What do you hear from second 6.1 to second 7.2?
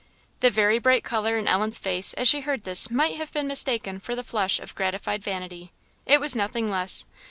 was nothing less.